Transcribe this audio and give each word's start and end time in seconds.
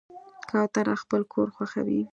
کوتره 0.49 0.95
خپل 1.03 1.21
کور 1.33 1.47
خوښوي. 1.55 2.01